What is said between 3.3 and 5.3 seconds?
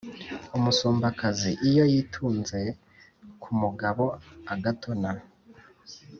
ku mugabo agatona,